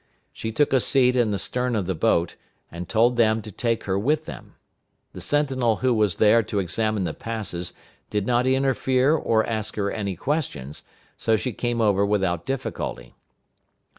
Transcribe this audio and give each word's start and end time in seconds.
She 0.33 0.51
took 0.51 0.73
a 0.73 0.79
seat 0.79 1.15
in 1.15 1.29
the 1.29 1.37
stern 1.37 1.75
of 1.75 1.85
the 1.85 1.93
boat, 1.93 2.35
and 2.71 2.89
told 2.89 3.17
them 3.17 3.39
to 3.43 3.51
take 3.51 3.83
her 3.83 3.99
with 3.99 4.25
them. 4.25 4.55
The 5.13 5.21
sentinel 5.21 5.75
who 5.75 5.93
was 5.93 6.15
there 6.15 6.41
to 6.41 6.57
examine 6.57 7.03
the 7.03 7.13
passes 7.13 7.73
did 8.09 8.25
not 8.25 8.47
interfere 8.47 9.13
or 9.15 9.45
ask 9.45 9.75
her 9.75 9.91
any 9.91 10.15
questions, 10.15 10.81
so 11.17 11.37
she 11.37 11.53
came 11.53 11.79
over 11.81 12.03
without 12.03 12.47
difficulty. 12.47 13.13